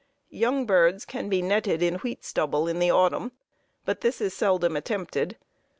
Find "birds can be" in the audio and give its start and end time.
0.65-1.43